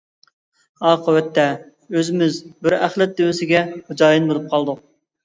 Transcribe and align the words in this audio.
ئاقىۋەتتە، 0.91 1.43
ئۆزىمىز 1.99 2.39
بىر 2.63 2.77
ئەخلەت 2.79 3.13
دۆۋىسىگە 3.21 3.61
خوجايىن 3.91 4.27
بولۇپ 4.31 4.49
قالدۇق. 4.57 4.81